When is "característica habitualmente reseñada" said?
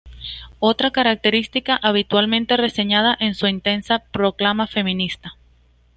0.89-3.13